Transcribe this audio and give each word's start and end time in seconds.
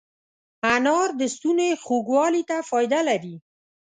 انار 0.73 1.09
د 1.19 1.21
ستوني 1.35 1.69
خوږوالي 1.83 2.41
ته 2.49 2.57
فایده 2.69 2.99
رسوي. 3.07 3.35